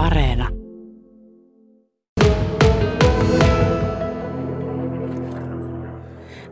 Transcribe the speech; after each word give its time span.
Areena. 0.00 0.48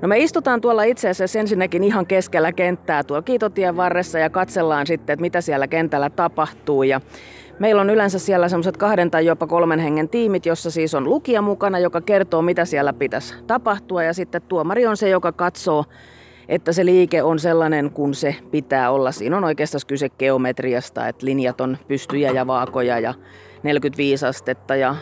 No 0.03 0.09
me 0.09 0.19
istutaan 0.19 0.61
tuolla 0.61 0.83
itse 0.83 1.09
asiassa 1.09 1.39
ensinnäkin 1.39 1.85
ihan 1.85 2.07
keskellä 2.07 2.53
kenttää 2.53 3.05
tuolla 3.05 3.23
Kiitotien 3.23 3.77
varressa 3.77 4.19
ja 4.19 4.31
katsellaan 4.31 4.87
sitten, 4.87 5.15
että 5.15 5.21
mitä 5.21 5.41
siellä 5.41 5.69
kentällä 5.69 6.11
tapahtuu. 6.11 6.83
Ja 6.83 7.01
meillä 7.59 7.83
on 7.83 7.91
yleensä 7.91 8.19
siellä 8.19 8.49
semmoiset 8.49 8.77
kahden 8.77 9.11
tai 9.11 9.27
jopa 9.27 9.47
kolmen 9.47 9.81
hengen 9.81 10.09
tiimit, 10.09 10.47
jossa 10.47 10.71
siis 10.71 10.95
on 10.95 11.05
lukija 11.05 11.43
mukana, 11.43 11.79
joka 11.79 12.01
kertoo, 12.01 12.43
mitä 12.43 12.65
siellä 12.65 12.93
pitäisi 12.93 13.35
tapahtua. 13.47 14.03
Ja 14.03 14.15
sitten 14.15 14.43
tuomari 14.43 14.87
on 14.87 14.97
se, 14.97 15.09
joka 15.09 15.33
katsoo, 15.33 15.85
että 16.49 16.73
se 16.73 16.85
liike 16.85 17.23
on 17.23 17.39
sellainen 17.39 17.91
kuin 17.91 18.15
se 18.15 18.37
pitää 18.51 18.91
olla. 18.91 19.13
Siinä 19.13 19.37
on 19.37 19.45
oikeastaan 19.45 19.81
kyse 19.87 20.09
geometriasta, 20.09 21.09
että 21.09 21.27
linjat 21.27 21.61
on 21.61 21.79
pystyjä 21.89 22.31
ja 22.31 22.47
vaakoja 22.47 22.99
ja 22.99 23.15
45 23.63 24.27
astetta 24.27 24.77
ja 24.77 24.97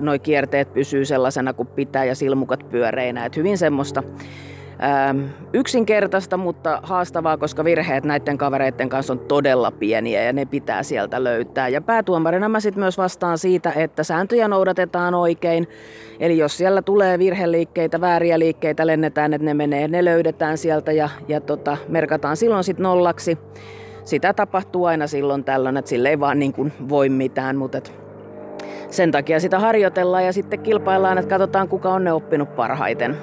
noi 0.00 0.18
kierteet 0.18 0.74
pysyy 0.74 1.04
sellaisena 1.04 1.52
kuin 1.52 1.68
pitää 1.68 2.04
ja 2.04 2.14
silmukat 2.14 2.70
pyöreinä. 2.70 3.24
Et 3.24 3.36
hyvin 3.36 3.58
semmoista 3.58 4.02
yksinkertaista, 5.52 6.36
mutta 6.36 6.80
haastavaa, 6.82 7.36
koska 7.36 7.64
virheet 7.64 8.04
näiden 8.04 8.38
kavereiden 8.38 8.88
kanssa 8.88 9.12
on 9.12 9.18
todella 9.18 9.70
pieniä 9.70 10.22
ja 10.22 10.32
ne 10.32 10.44
pitää 10.44 10.82
sieltä 10.82 11.24
löytää. 11.24 11.68
Ja 11.68 11.80
päätuomarina 11.80 12.48
mä 12.48 12.60
sitten 12.60 12.80
myös 12.82 12.98
vastaan 12.98 13.38
siitä, 13.38 13.72
että 13.76 14.04
sääntöjä 14.04 14.48
noudatetaan 14.48 15.14
oikein. 15.14 15.68
Eli 16.20 16.38
jos 16.38 16.56
siellä 16.56 16.82
tulee 16.82 17.18
virheliikkeitä, 17.18 18.00
vääriä 18.00 18.38
liikkeitä, 18.38 18.86
lennetään, 18.86 19.34
että 19.34 19.44
ne 19.44 19.54
menee, 19.54 19.88
ne 19.88 20.04
löydetään 20.04 20.58
sieltä 20.58 20.92
ja, 20.92 21.08
ja 21.28 21.40
tota, 21.40 21.76
merkataan 21.88 22.36
silloin 22.36 22.64
sitten 22.64 22.82
nollaksi. 22.84 23.38
Sitä 24.04 24.32
tapahtuu 24.32 24.84
aina 24.84 25.06
silloin 25.06 25.44
tällöin, 25.44 25.76
että 25.76 25.88
sille 25.88 26.08
ei 26.08 26.20
vaan 26.20 26.38
niin 26.38 26.52
kuin 26.52 26.72
voi 26.88 27.08
mitään, 27.08 27.56
mutta 27.56 27.78
et 27.78 28.00
sen 28.90 29.12
takia 29.12 29.40
sitä 29.40 29.58
harjoitellaan 29.58 30.24
ja 30.24 30.32
sitten 30.32 30.60
kilpaillaan, 30.60 31.18
että 31.18 31.28
katsotaan 31.28 31.68
kuka 31.68 31.90
on 31.90 32.04
ne 32.04 32.12
oppinut 32.12 32.56
parhaiten. 32.56 33.16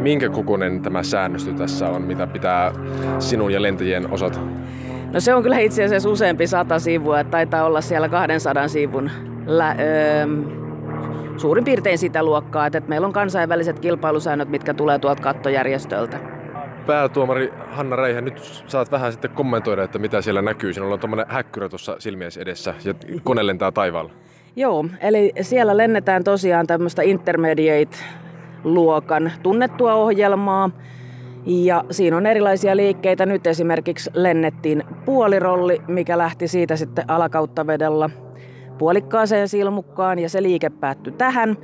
Minkä 0.00 0.28
kokoinen 0.28 0.82
tämä 0.82 1.02
säännöstö 1.02 1.52
tässä 1.52 1.88
on, 1.88 2.02
mitä 2.02 2.26
pitää 2.26 2.72
sinun 3.18 3.52
ja 3.52 3.62
lentäjien 3.62 4.12
osata? 4.12 4.38
No 5.12 5.20
se 5.20 5.34
on 5.34 5.42
kyllä 5.42 5.58
itse 5.58 5.84
asiassa 5.84 6.08
useampi 6.08 6.46
sata 6.46 6.78
sivua, 6.78 7.20
että 7.20 7.30
taitaa 7.30 7.64
olla 7.64 7.80
siellä 7.80 8.08
200 8.08 8.68
sivun 8.68 9.10
lä- 9.46 9.76
öö, 9.78 10.26
suurin 11.36 11.64
piirtein 11.64 11.98
sitä 11.98 12.22
luokkaa, 12.22 12.66
että 12.66 12.82
meillä 12.86 13.06
on 13.06 13.12
kansainväliset 13.12 13.78
kilpailusäännöt, 13.78 14.48
mitkä 14.48 14.74
tulee 14.74 14.98
tuolta 14.98 15.22
kattojärjestöltä. 15.22 16.18
Päätuomari 16.86 17.52
Hanna 17.70 17.96
Reihän, 17.96 18.24
nyt 18.24 18.62
saat 18.66 18.90
vähän 18.92 19.12
sitten 19.12 19.30
kommentoida, 19.30 19.82
että 19.82 19.98
mitä 19.98 20.22
siellä 20.22 20.42
näkyy. 20.42 20.72
Sinulla 20.72 20.94
on 20.94 21.00
tuommoinen 21.00 21.26
häkkyrä 21.28 21.68
tuossa 21.68 21.96
silmiesi 21.98 22.40
edessä 22.40 22.74
ja 22.84 22.94
kone 23.24 23.46
lentää 23.46 23.72
taivaalla. 23.72 24.10
Joo, 24.56 24.84
eli 25.00 25.32
siellä 25.40 25.76
lennetään 25.76 26.24
tosiaan 26.24 26.66
tämmöistä 26.66 27.02
intermediate-luokan 28.66 29.32
tunnettua 29.42 29.94
ohjelmaa. 29.94 30.70
Ja 31.46 31.84
siinä 31.90 32.16
on 32.16 32.26
erilaisia 32.26 32.76
liikkeitä. 32.76 33.26
Nyt 33.26 33.46
esimerkiksi 33.46 34.10
lennettiin 34.14 34.84
puolirolli, 35.04 35.82
mikä 35.88 36.18
lähti 36.18 36.48
siitä 36.48 36.76
sitten 36.76 37.04
alakauttavedellä 37.08 38.10
puolikkaaseen 38.78 39.48
silmukkaan 39.48 40.18
ja 40.18 40.28
se 40.28 40.42
liike 40.42 40.70
päättyi 40.70 41.12
tähän, 41.12 41.56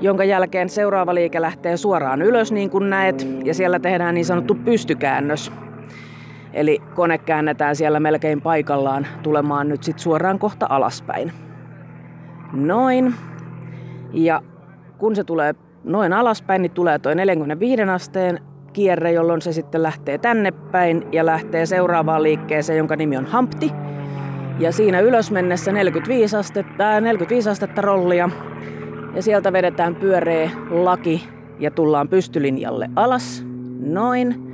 jonka 0.00 0.24
jälkeen 0.24 0.68
seuraava 0.68 1.14
liike 1.14 1.40
lähtee 1.40 1.76
suoraan 1.76 2.22
ylös 2.22 2.52
niin 2.52 2.70
kuin 2.70 2.90
näet 2.90 3.26
ja 3.44 3.54
siellä 3.54 3.78
tehdään 3.78 4.14
niin 4.14 4.24
sanottu 4.24 4.54
pystykäännös. 4.54 5.52
Eli 6.52 6.78
kone 6.94 7.18
käännetään 7.18 7.76
siellä 7.76 8.00
melkein 8.00 8.40
paikallaan 8.40 9.06
tulemaan 9.22 9.68
nyt 9.68 9.82
sitten 9.82 10.02
suoraan 10.02 10.38
kohta 10.38 10.66
alaspäin. 10.68 11.32
Noin. 12.52 13.14
Ja 14.12 14.42
kun 14.98 15.16
se 15.16 15.24
tulee 15.24 15.54
noin 15.84 16.12
alaspäin, 16.12 16.62
niin 16.62 16.72
tulee 16.72 16.98
tuo 16.98 17.14
45 17.14 17.82
asteen 17.82 18.40
kierre, 18.72 19.12
jolloin 19.12 19.42
se 19.42 19.52
sitten 19.52 19.82
lähtee 19.82 20.18
tänne 20.18 20.50
päin 20.50 21.06
ja 21.12 21.26
lähtee 21.26 21.66
seuraavaan 21.66 22.22
liikkeeseen, 22.22 22.78
jonka 22.78 22.96
nimi 22.96 23.16
on 23.16 23.26
Hampti. 23.26 23.72
Ja 24.58 24.72
siinä 24.72 25.00
ylös 25.00 25.30
mennessä 25.30 25.72
45 25.72 26.36
astetta, 26.36 27.00
45 27.00 27.50
astetta 27.50 27.80
rollia. 27.82 28.30
Ja 29.14 29.22
sieltä 29.22 29.52
vedetään 29.52 29.94
pyöreä 29.94 30.50
laki 30.70 31.28
ja 31.58 31.70
tullaan 31.70 32.08
pystylinjalle 32.08 32.90
alas. 32.96 33.44
Noin 33.80 34.49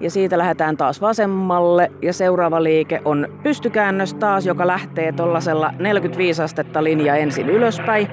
ja 0.00 0.10
siitä 0.10 0.38
lähdetään 0.38 0.76
taas 0.76 1.00
vasemmalle 1.00 1.92
ja 2.02 2.12
seuraava 2.12 2.62
liike 2.62 3.02
on 3.04 3.28
pystykäännös 3.42 4.14
taas, 4.14 4.46
joka 4.46 4.66
lähtee 4.66 5.12
tuollaisella 5.12 5.72
45 5.78 6.42
astetta 6.42 6.84
linja 6.84 7.16
ensin 7.16 7.50
ylöspäin 7.50 8.08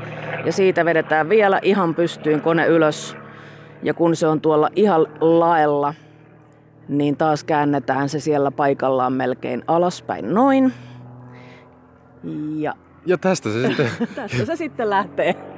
ja 0.45 0.51
siitä 0.51 0.85
vedetään 0.85 1.29
vielä 1.29 1.59
ihan 1.63 1.95
pystyyn 1.95 2.41
kone 2.41 2.67
ylös 2.67 3.17
ja 3.83 3.93
kun 3.93 4.15
se 4.15 4.27
on 4.27 4.41
tuolla 4.41 4.69
ihan 4.75 5.07
laella, 5.21 5.93
niin 6.89 7.17
taas 7.17 7.43
käännetään 7.43 8.09
se 8.09 8.19
siellä 8.19 8.51
paikallaan 8.51 9.13
melkein 9.13 9.63
alaspäin 9.67 10.33
noin. 10.33 10.73
Ja, 12.55 12.73
ja 13.05 13.17
tästä 13.17 13.49
se 13.49 13.67
sitten... 13.67 13.89
tästä 14.15 14.45
se 14.45 14.55
sitten 14.55 14.89
lähtee. 14.89 15.50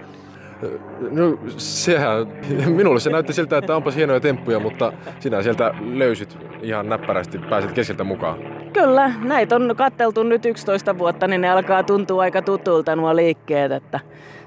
No 1.12 1.38
sehän, 1.57 2.28
minulle 2.78 3.00
se 3.00 3.09
näytti 3.09 3.34
siltä, 3.34 3.57
että 3.57 3.75
onpas 3.75 3.96
hienoja 3.96 4.19
temppuja, 4.19 4.59
mutta 4.59 4.94
sinä 5.19 5.41
sieltä 5.41 5.74
löysit 5.81 6.38
ihan 6.62 6.90
näppärästi, 6.90 7.38
pääsit 7.38 7.72
keskeltä 7.72 8.03
mukaan. 8.03 8.40
Kyllä, 8.74 9.12
näitä 9.24 9.56
on 9.56 9.74
katteltu 9.78 10.24
nyt 10.24 10.46
11 10.46 10.97
vuotta, 10.97 11.28
niin 11.28 11.41
ne 11.41 11.50
alkaa 11.50 11.84
tuntua 11.84 12.22
aika 12.22 12.41
tutulta 12.41 12.96
nuo 12.96 13.16
liikkeet. 13.16 13.72
Että 13.72 14.00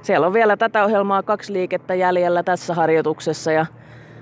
siellä 0.03 0.27
on 0.27 0.33
vielä 0.33 0.57
tätä 0.57 0.85
ohjelmaa 0.85 1.23
kaksi 1.23 1.53
liikettä 1.53 1.95
jäljellä 1.95 2.43
tässä 2.43 2.75
harjoituksessa 2.75 3.53
ja 3.53 3.67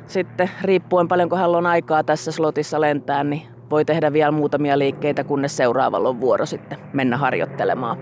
sitten 0.07 0.51
riippuen 0.63 1.09
paljonko 1.09 1.37
hän 1.37 1.51
on 1.51 1.67
aikaa 1.67 2.05
tässä 2.05 2.33
slotissa 2.33 2.81
lentää, 2.81 3.25
niin 3.25 3.43
voi 3.71 3.85
tehdä 3.85 4.13
vielä 4.13 4.31
muutamia 4.31 4.79
liikkeitä, 4.79 5.25
kunnes 5.25 5.57
seuraavalla 5.57 6.09
on 6.09 6.21
vuoro 6.21 6.47
sitten 6.47 6.79
mennä 6.93 7.17
harjoittelemaan. 7.17 7.99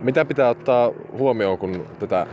Mitä 0.00 0.24
pitää 0.24 0.48
ottaa 0.48 0.90
huomioon, 1.18 1.58
kun 1.58 1.86
tätä 1.98 2.26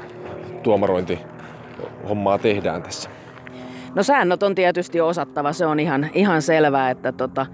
tuomarointihommaa 0.65 2.37
tehdään 2.37 2.83
tässä? 2.83 3.09
No 3.95 4.03
säännöt 4.03 4.43
on 4.43 4.55
tietysti 4.55 5.01
osattava, 5.01 5.53
se 5.53 5.65
on 5.65 5.79
ihan, 5.79 6.09
ihan 6.13 6.41
selvää, 6.41 6.89
että 6.89 7.11
tota, 7.11 7.45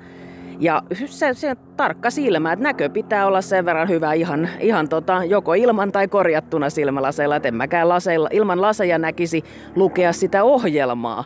ja 0.60 0.84
se, 1.06 1.34
se 1.34 1.56
tarkka 1.78 2.10
silmä, 2.10 2.54
että 2.54 2.64
näkö 2.64 2.90
pitää 2.90 3.28
olla 3.28 3.42
sen 3.42 3.66
verran 3.66 3.90
hyvä 3.90 4.14
ihan, 4.14 4.50
ihan 4.60 4.90
tota, 4.90 5.24
joko 5.24 5.54
ilman 5.54 5.92
tai 5.92 6.08
korjattuna 6.08 6.70
silmälaseilla, 6.70 7.36
että 7.36 7.48
en 7.48 7.56
mäkään 7.56 7.90
laseilla, 7.90 8.30
ilman 8.32 8.62
laseja 8.62 8.98
näkisi 8.98 9.44
lukea 9.76 10.14
sitä 10.14 10.44
ohjelmaa. 10.44 11.24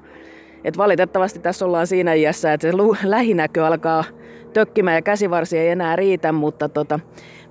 Et 0.63 0.77
valitettavasti 0.77 1.39
tässä 1.39 1.65
ollaan 1.65 1.87
siinä 1.87 2.13
iässä, 2.13 2.53
että 2.53 2.67
se 2.67 2.77
lähinäkö 3.03 3.67
alkaa 3.67 4.03
tökkimään 4.55 4.95
ja 4.95 5.01
käsivarsi 5.01 5.57
ei 5.57 5.69
enää 5.69 5.95
riitä, 5.95 6.31
mutta 6.31 6.69
tota, 6.69 6.99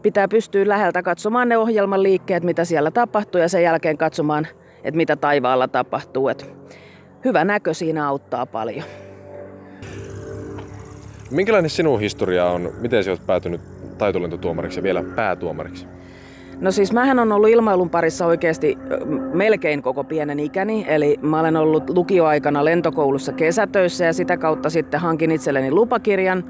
pitää 0.03 0.29
pystyä 0.29 0.69
läheltä 0.69 1.03
katsomaan 1.03 1.49
ne 1.49 1.59
ohjelman 1.59 2.03
liikkeet, 2.03 2.43
mitä 2.43 2.65
siellä 2.65 2.91
tapahtuu 2.91 3.41
ja 3.41 3.49
sen 3.49 3.63
jälkeen 3.63 3.99
katsomaan, 3.99 4.47
että 4.85 4.97
mitä 4.97 5.17
taivaalla 5.17 5.69
tapahtuu. 5.69 6.29
Et 6.29 6.55
hyvä 7.25 7.45
näkö 7.45 7.75
siinä 7.75 8.09
auttaa 8.09 8.47
paljon. 8.47 8.85
Minkälainen 11.31 11.71
sinun 11.71 12.01
historia 12.01 12.47
on? 12.47 12.73
Miten 12.81 13.05
sinä 13.05 13.13
olet 13.13 13.27
päätynyt 13.27 13.61
taitolentotuomariksi 13.99 14.79
ja 14.79 14.83
vielä 14.83 15.05
päätuomariksi? 15.17 15.87
No 16.65 16.71
siis 16.71 16.93
mähän 16.93 17.19
on 17.19 17.33
ollut 17.33 17.49
ilmailun 17.49 17.91
parissa 17.91 18.27
oikeasti 18.27 18.79
melkein 19.33 19.83
koko 19.83 20.05
pienen 20.05 20.41
ikäni. 20.41 20.85
Eli 20.89 21.19
mä 21.23 21.41
olen 21.41 21.57
ollut 21.57 21.91
lukioaikana 21.91 22.65
lentokoulussa 22.65 23.33
kesätöissä 23.33 24.05
ja 24.05 24.13
sitä 24.13 24.37
kautta 24.37 24.71
sitten 24.71 25.01
hankin 25.01 25.31
itselleni 25.31 25.71
lupakirjan. 25.71 26.45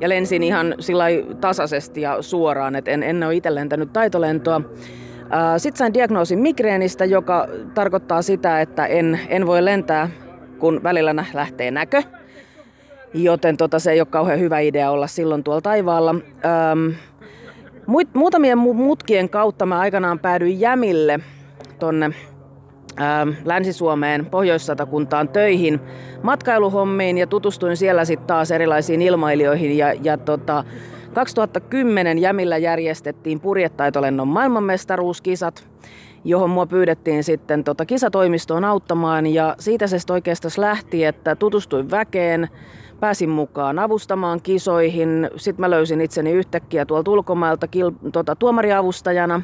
Ja 0.00 0.08
lensin 0.08 0.42
ihan 0.42 0.74
sillä 0.80 1.04
tasaisesti 1.40 2.00
ja 2.00 2.22
suoraan, 2.22 2.76
että 2.76 2.90
en, 2.90 3.02
en 3.02 3.22
ole 3.22 3.34
itse 3.34 3.54
lentänyt 3.54 3.92
taitolentoa. 3.92 4.60
Sitten 5.56 5.78
sain 5.78 5.94
diagnoosin 5.94 6.38
migreenistä, 6.38 7.04
joka 7.04 7.46
tarkoittaa 7.74 8.22
sitä, 8.22 8.60
että 8.60 8.86
en, 8.86 9.20
en 9.28 9.46
voi 9.46 9.64
lentää, 9.64 10.08
kun 10.58 10.80
välillä 10.82 11.24
lähtee 11.34 11.70
näkö. 11.70 12.02
Joten 13.14 13.56
tota, 13.56 13.78
se 13.78 13.92
ei 13.92 14.00
ole 14.00 14.06
kauhean 14.10 14.40
hyvä 14.40 14.58
idea 14.58 14.90
olla 14.90 15.06
silloin 15.06 15.44
tuolla 15.44 15.60
taivaalla. 15.60 16.10
Öm, 16.10 16.94
Muutamien 18.14 18.58
mutkien 18.58 19.30
kautta 19.30 19.66
mä 19.66 19.78
aikanaan 19.78 20.18
päädyin 20.18 20.60
Jämille 20.60 21.20
tonne 21.78 22.10
ää, 22.96 23.26
Länsi-Suomeen, 23.44 24.26
Pohjois-Satakuntaan 24.26 25.28
töihin 25.28 25.80
matkailuhommiin 26.22 27.18
ja 27.18 27.26
tutustuin 27.26 27.76
siellä 27.76 28.04
sitten 28.04 28.26
taas 28.26 28.50
erilaisiin 28.50 29.02
ilmailijoihin 29.02 29.78
ja, 29.78 29.92
ja 29.92 30.18
tota, 30.18 30.64
2010 31.12 32.18
Jämillä 32.18 32.56
järjestettiin 32.56 33.40
purjettaitolennon 33.40 34.28
maailmanmestaruuskisat, 34.28 35.68
johon 36.24 36.50
mua 36.50 36.66
pyydettiin 36.66 37.24
sitten 37.24 37.64
tota 37.64 37.86
kisatoimistoon 37.86 38.64
auttamaan 38.64 39.26
ja 39.26 39.54
siitä 39.58 39.86
se 39.86 39.96
oikeastaan 40.10 40.52
lähti, 40.56 41.04
että 41.04 41.36
tutustuin 41.36 41.90
väkeen, 41.90 42.48
pääsin 43.00 43.30
mukaan 43.30 43.78
avustamaan 43.78 44.40
kisoihin. 44.42 45.30
Sitten 45.36 45.60
mä 45.60 45.70
löysin 45.70 46.00
itseni 46.00 46.32
yhtäkkiä 46.32 46.86
tuolta 46.86 47.10
ulkomailta 47.10 47.66
kil, 47.66 47.90
tota, 48.12 48.36
tuomariavustajana. 48.36 49.42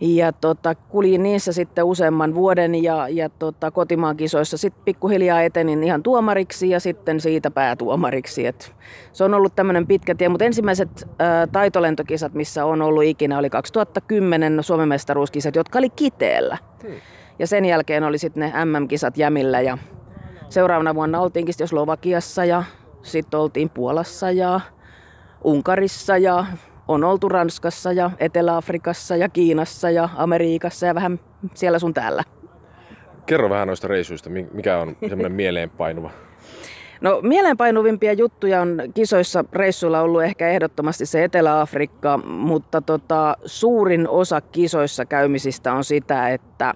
Ja 0.00 0.32
tota, 0.32 0.74
kuljin 0.74 1.22
niissä 1.22 1.52
sitten 1.52 1.84
useamman 1.84 2.34
vuoden 2.34 2.82
ja, 2.82 3.08
ja 3.08 3.28
tota, 3.28 3.70
kotimaan 3.70 4.16
kisoissa 4.16 4.56
sitten 4.56 4.84
pikkuhiljaa 4.84 5.42
etenin 5.42 5.84
ihan 5.84 6.02
tuomariksi 6.02 6.70
ja 6.70 6.80
sitten 6.80 7.20
siitä 7.20 7.50
päätuomariksi. 7.50 8.46
Et 8.46 8.74
se 9.12 9.24
on 9.24 9.34
ollut 9.34 9.54
tämmöinen 9.54 9.86
pitkä 9.86 10.14
tie, 10.14 10.28
mutta 10.28 10.44
ensimmäiset 10.44 11.08
ää, 11.18 11.46
taitolentokisat, 11.46 12.34
missä 12.34 12.64
on 12.64 12.82
ollut 12.82 13.04
ikinä, 13.04 13.38
oli 13.38 13.50
2010 13.50 14.62
Suomen 14.62 14.88
mestaruuskisat, 14.88 15.56
jotka 15.56 15.78
oli 15.78 15.90
Kiteellä. 15.90 16.58
Hmm. 16.82 16.94
Ja 17.38 17.46
sen 17.46 17.64
jälkeen 17.64 18.04
oli 18.04 18.18
sitten 18.18 18.40
ne 18.40 18.64
MM-kisat 18.64 19.18
Jämillä 19.18 19.60
ja 19.60 19.78
seuraavana 20.48 20.94
vuonna 20.94 21.20
oltiinkin 21.20 21.54
jo 21.60 21.66
Slovakiassa 21.66 22.44
ja 22.44 22.62
sitten 23.02 23.40
oltiin 23.40 23.70
Puolassa 23.70 24.30
ja 24.30 24.60
Unkarissa 25.44 26.18
ja 26.18 26.46
on 26.88 27.04
oltu 27.04 27.28
Ranskassa 27.28 27.92
ja 27.92 28.10
Etelä-Afrikassa 28.18 29.16
ja 29.16 29.28
Kiinassa 29.28 29.90
ja 29.90 30.08
Amerikassa 30.16 30.86
ja 30.86 30.94
vähän 30.94 31.20
siellä 31.54 31.78
sun 31.78 31.94
täällä. 31.94 32.24
Kerro 33.26 33.50
vähän 33.50 33.66
noista 33.66 33.88
reisuista, 33.88 34.30
mikä 34.30 34.78
on 34.78 34.96
semmoinen 35.00 35.32
mieleenpainuva? 35.42 36.10
No 37.00 37.20
mieleenpainuvimpia 37.22 38.12
juttuja 38.12 38.60
on 38.60 38.82
kisoissa 38.94 39.44
reissuilla 39.52 40.00
ollut 40.00 40.22
ehkä 40.22 40.48
ehdottomasti 40.48 41.06
se 41.06 41.24
Etelä-Afrikka, 41.24 42.18
mutta 42.18 42.80
tota, 42.80 43.36
suurin 43.44 44.08
osa 44.08 44.40
kisoissa 44.40 45.04
käymisistä 45.04 45.72
on 45.72 45.84
sitä, 45.84 46.28
että 46.28 46.74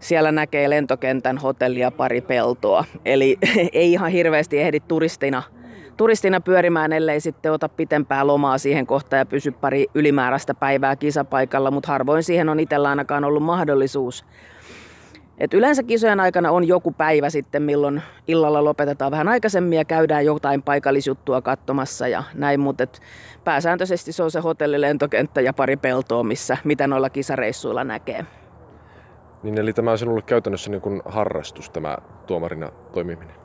siellä 0.00 0.32
näkee 0.32 0.70
lentokentän 0.70 1.38
hotellia 1.38 1.90
pari 1.90 2.20
peltoa. 2.20 2.84
Eli 3.04 3.38
ei 3.72 3.92
ihan 3.92 4.10
hirveästi 4.10 4.58
ehdi 4.58 4.80
turistina– 4.80 5.42
turistina 5.96 6.40
pyörimään, 6.40 6.92
ellei 6.92 7.20
sitten 7.20 7.52
ota 7.52 7.68
pitempää 7.68 8.26
lomaa 8.26 8.58
siihen 8.58 8.86
kohtaan 8.86 9.18
ja 9.18 9.26
pysy 9.26 9.50
pari 9.50 9.86
ylimääräistä 9.94 10.54
päivää 10.54 10.96
kisapaikalla, 10.96 11.70
mutta 11.70 11.88
harvoin 11.88 12.22
siihen 12.22 12.48
on 12.48 12.60
itsellä 12.60 12.88
ainakaan 12.88 13.24
ollut 13.24 13.42
mahdollisuus. 13.42 14.24
Et 15.38 15.54
yleensä 15.54 15.82
kisojen 15.82 16.20
aikana 16.20 16.50
on 16.50 16.68
joku 16.68 16.92
päivä 16.92 17.30
sitten, 17.30 17.62
milloin 17.62 18.02
illalla 18.28 18.64
lopetetaan 18.64 19.10
vähän 19.10 19.28
aikaisemmin 19.28 19.76
ja 19.76 19.84
käydään 19.84 20.24
jotain 20.24 20.62
paikallisjuttua 20.62 21.42
katsomassa 21.42 22.08
ja 22.08 22.22
näin, 22.34 22.60
mutta 22.60 22.86
pääsääntöisesti 23.44 24.12
se 24.12 24.22
on 24.22 24.30
se 24.30 24.40
hotellilentokenttä 24.40 25.40
ja 25.40 25.52
pari 25.52 25.76
peltoa, 25.76 26.22
missä 26.22 26.56
mitä 26.64 26.86
noilla 26.86 27.10
kisareissuilla 27.10 27.84
näkee. 27.84 28.26
Niin 29.46 29.58
eli 29.58 29.72
tämä 29.72 29.90
on 29.90 29.98
sinulle 29.98 30.22
käytännössä 30.22 30.70
niin 30.70 30.80
kuin 30.80 31.02
harrastus, 31.04 31.70
tämä 31.70 31.98
tuomarina 32.26 32.72
toimiminen? 32.92 33.36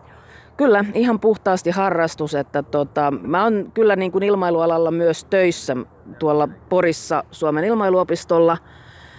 Kyllä, 0.58 0.86
ihan 0.94 1.20
puhtaasti 1.20 1.70
harrastus. 1.70 2.36
Että 2.36 2.64
tota, 2.64 3.12
mä 3.12 3.44
oon 3.44 3.72
kyllä 3.74 3.96
niin 3.96 4.12
kuin 4.12 4.24
ilmailualalla 4.24 4.92
myös 4.92 5.24
töissä 5.24 5.78
tuolla 6.20 6.50
Porissa 6.70 7.24
Suomen 7.32 7.64
ilmailuopistolla, 7.64 8.58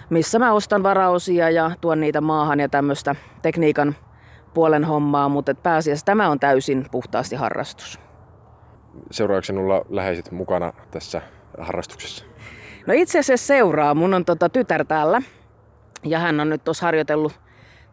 missä 0.09 0.39
mä 0.39 0.53
ostan 0.53 0.83
varaosia 0.83 1.49
ja 1.49 1.71
tuon 1.81 1.99
niitä 1.99 2.21
maahan 2.21 2.59
ja 2.59 2.69
tämmöistä 2.69 3.15
tekniikan 3.41 3.95
puolen 4.53 4.83
hommaa, 4.83 5.29
mutta 5.29 5.55
pääasiassa 5.55 6.05
tämä 6.05 6.29
on 6.29 6.39
täysin 6.39 6.85
puhtaasti 6.91 7.35
harrastus. 7.35 7.99
Seuraavaksi 9.11 9.47
sinulla 9.47 9.85
läheiset 9.89 10.31
mukana 10.31 10.73
tässä 10.91 11.21
harrastuksessa? 11.57 12.25
No 12.87 12.93
itse 12.93 13.19
asiassa 13.19 13.47
seuraa. 13.47 13.95
Mun 13.95 14.13
on 14.13 14.25
tota 14.25 14.49
tytär 14.49 14.85
täällä 14.85 15.21
ja 16.03 16.19
hän 16.19 16.39
on 16.39 16.49
nyt 16.49 16.63
tuossa 16.63 16.85
harjoitellut 16.85 17.39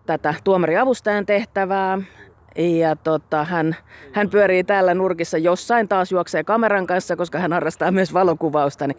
tätä 0.06 0.34
tuomariavustajan 0.44 1.26
tehtävää 1.26 1.98
ja 2.56 2.96
tota, 2.96 3.44
hän, 3.44 3.76
hän 4.12 4.30
pyörii 4.30 4.64
täällä 4.64 4.94
nurkissa 4.94 5.38
jossain 5.38 5.88
taas 5.88 6.12
juoksee 6.12 6.44
kameran 6.44 6.86
kanssa, 6.86 7.16
koska 7.16 7.38
hän 7.38 7.52
harrastaa 7.52 7.90
myös 7.90 8.14
valokuvausta. 8.14 8.86
Niin 8.86 8.98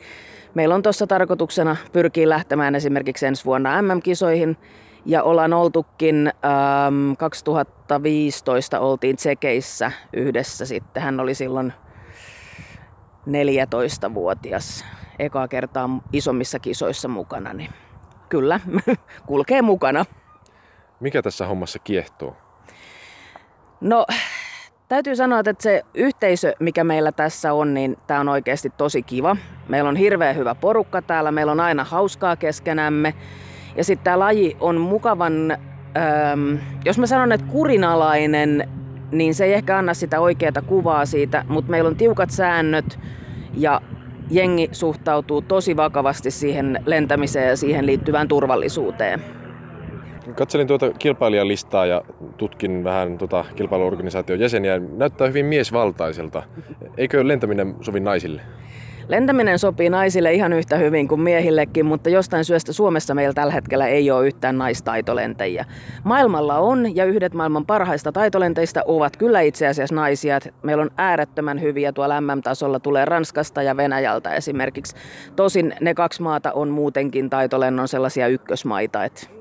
meillä 0.54 0.76
on 0.76 0.84
tuossa 0.84 1.08
tarkoituksena 1.08 1.76
pyrkiä 1.92 2.30
lähtemään 2.30 2.76
esimerkiksi 2.76 3.26
ensi 3.26 3.46
vuonna 3.46 3.82
MM-kisoihin. 3.82 4.58
Ja 5.06 5.24
ollaan 5.24 5.54
oltukin, 5.54 6.32
ähm, 6.46 7.14
2015 7.18 8.80
oltiin 8.80 9.16
Tsekeissä 9.16 9.92
yhdessä 10.14 10.66
sitten. 10.66 11.04
Hän 11.04 11.20
oli 11.20 11.36
silloin 11.36 11.74
14-vuotias 13.26 14.86
ekaa 15.20 15.48
kertaa 15.48 15.90
isommissa 16.14 16.60
kisoissa 16.60 17.08
mukana. 17.08 17.54
Niin 17.54 17.70
kyllä, 18.32 18.60
kulkee 19.28 19.62
mukana. 19.62 20.06
Mikä 21.00 21.22
tässä 21.22 21.48
hommassa 21.48 21.80
kiehtoo? 21.80 22.36
No, 23.82 24.06
täytyy 24.88 25.16
sanoa, 25.16 25.40
että 25.40 25.64
se 25.64 25.82
yhteisö, 25.94 26.54
mikä 26.60 26.84
meillä 26.84 27.12
tässä 27.12 27.54
on, 27.54 27.74
niin 27.74 27.98
tämä 28.08 28.20
on 28.20 28.30
oikeasti 28.30 28.70
tosi 28.78 29.04
kiva. 29.04 29.38
Meillä 29.68 29.90
on 29.90 29.96
hirveän 29.96 30.36
hyvä 30.36 30.56
porukka 30.56 31.02
täällä, 31.02 31.32
meillä 31.32 31.52
on 31.52 31.60
aina 31.60 31.84
hauskaa 31.84 32.36
keskenämme. 32.36 33.14
Ja 33.76 33.84
sitten 33.84 34.04
tämä 34.04 34.20
laji 34.20 34.58
on 34.60 34.82
mukavan, 34.82 35.52
ähm, 35.52 36.56
jos 36.86 36.98
mä 37.00 37.08
sanon, 37.08 37.32
että 37.32 37.48
kurinalainen, 37.48 38.70
niin 39.12 39.36
se 39.36 39.46
ei 39.46 39.54
ehkä 39.54 39.78
anna 39.78 39.94
sitä 39.94 40.20
oikeaa 40.20 40.62
kuvaa 40.68 41.06
siitä, 41.06 41.46
mutta 41.48 41.72
meillä 41.72 41.88
on 41.88 41.96
tiukat 41.96 42.30
säännöt 42.30 43.00
ja 43.54 43.82
jengi 44.32 44.70
suhtautuu 44.72 45.42
tosi 45.42 45.78
vakavasti 45.78 46.32
siihen 46.32 46.80
lentämiseen 46.86 47.50
ja 47.50 47.58
siihen 47.58 47.86
liittyvään 47.86 48.28
turvallisuuteen. 48.28 49.22
Katselin 50.36 50.68
tuota 50.68 50.92
kilpailijalistaa 50.92 51.86
ja 51.86 52.02
tutkin 52.38 52.84
vähän 52.84 53.18
tuota 53.18 53.46
kilpailuorganisaation 53.56 54.40
jäseniä. 54.40 54.80
Näyttää 54.80 55.28
hyvin 55.28 55.46
miesvaltaiselta. 55.46 56.44
Eikö 56.98 57.28
lentäminen 57.28 57.76
sovi 57.82 58.00
naisille? 58.00 58.42
Lentäminen 59.12 59.60
sopii 59.60 59.90
naisille 59.90 60.34
ihan 60.34 60.54
yhtä 60.54 60.78
hyvin 60.78 61.08
kuin 61.08 61.22
miehillekin, 61.22 61.86
mutta 61.86 62.10
jostain 62.10 62.46
syystä 62.46 62.74
Suomessa 62.74 63.16
meillä 63.16 63.34
tällä 63.34 63.54
hetkellä 63.54 63.88
ei 63.88 64.12
ole 64.12 64.28
yhtään 64.28 64.58
naistaitolentäjiä. 64.58 65.66
Maailmalla 66.04 66.58
on, 66.58 66.96
ja 66.96 67.06
yhdet 67.06 67.34
maailman 67.34 67.66
parhaista 67.66 68.12
taitolentäjistä 68.12 68.84
ovat 68.86 69.18
kyllä 69.18 69.42
itse 69.42 69.68
asiassa 69.68 69.96
naisia. 69.96 70.40
Meillä 70.64 70.84
on 70.84 70.92
äärettömän 70.98 71.62
hyviä 71.62 71.92
tuolla 71.92 72.22
MM-tasolla, 72.22 72.80
tulee 72.80 73.06
Ranskasta 73.06 73.62
ja 73.62 73.78
Venäjältä 73.78 74.34
esimerkiksi. 74.34 74.96
Tosin 75.36 75.74
ne 75.82 75.94
kaksi 75.94 76.22
maata 76.22 76.52
on 76.52 76.70
muutenkin 76.70 77.30
taitolennon 77.30 77.88
sellaisia 77.88 78.28
ykkösmaita, 78.28 79.06
että 79.06 79.41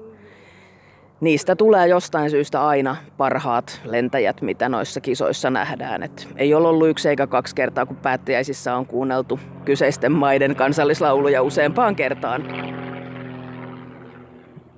niistä 1.20 1.56
tulee 1.56 1.88
jostain 1.88 2.30
syystä 2.30 2.66
aina 2.66 2.96
parhaat 3.16 3.80
lentäjät, 3.84 4.42
mitä 4.42 4.68
noissa 4.68 5.00
kisoissa 5.00 5.50
nähdään. 5.50 6.02
Et 6.02 6.28
ei 6.36 6.54
ole 6.54 6.68
ollut 6.68 6.88
yksi 6.88 7.08
eikä 7.08 7.26
kaksi 7.26 7.54
kertaa, 7.54 7.86
kun 7.86 7.96
päättäjäisissä 7.96 8.76
on 8.76 8.86
kuunneltu 8.86 9.40
kyseisten 9.64 10.12
maiden 10.12 10.56
kansallislauluja 10.56 11.42
useampaan 11.42 11.96
kertaan. 11.96 12.44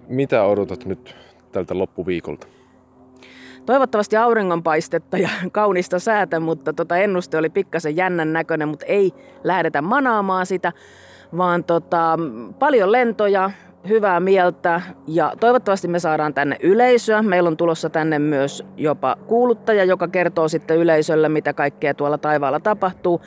Mitä 0.09 0.45
odotat 0.45 0.85
nyt 0.85 1.17
tältä 1.53 1.79
loppuviikolta? 1.79 2.47
Toivottavasti 3.67 4.17
auringonpaistetta 4.17 5.19
ja 5.19 5.29
kaunista 5.53 5.99
säätä, 5.99 6.41
mutta 6.41 6.73
tota 6.73 6.97
ennuste 6.97 7.39
oli 7.39 7.51
pikkasen 7.51 7.97
jännän 7.97 8.33
näköinen, 8.33 8.69
mutta 8.69 8.87
ei 8.87 9.13
lähdetä 9.45 9.83
manaamaan 9.83 10.47
sitä, 10.47 10.73
vaan 11.37 11.65
tota, 11.65 12.19
paljon 12.59 12.93
lentoja, 12.93 13.51
hyvää 13.89 14.21
mieltä 14.21 14.81
ja 15.07 15.33
toivottavasti 15.41 15.89
me 15.89 15.99
saadaan 15.99 16.35
tänne 16.35 16.57
yleisöä. 16.62 17.23
Meillä 17.23 17.49
on 17.49 17.57
tulossa 17.57 17.91
tänne 17.91 18.19
myös 18.19 18.65
jopa 18.77 19.17
kuuluttaja, 19.27 19.85
joka 19.85 20.09
kertoo 20.09 20.49
sitten 20.49 20.77
yleisölle, 20.77 21.29
mitä 21.29 21.53
kaikkea 21.53 21.95
tuolla 21.95 22.19
taivaalla 22.19 22.61
tapahtuu. 22.61 23.21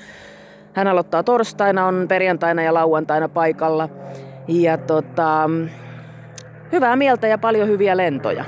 Hän 0.74 0.88
aloittaa 0.88 1.24
torstaina, 1.24 1.86
on 1.86 2.06
perjantaina 2.08 2.62
ja 2.62 2.74
lauantaina 2.74 3.30
paikalla. 3.30 3.90
Ja 4.48 4.78
tota, 4.78 5.50
hyvää 6.72 6.96
mieltä 6.96 7.28
ja 7.28 7.38
paljon 7.38 7.68
hyviä 7.68 7.98
lentoja. 7.98 8.46